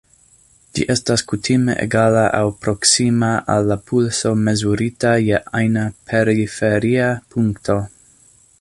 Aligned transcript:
Ĝi 0.77 0.85
estas 0.93 1.23
kutime 1.31 1.75
egala 1.83 2.23
aŭ 2.37 2.41
proksima 2.63 3.29
al 3.57 3.69
la 3.73 3.77
pulso 3.91 4.31
mezurita 4.47 5.13
je 5.27 5.43
ajna 5.61 5.85
periferia 6.13 7.13
punkto. 7.37 7.77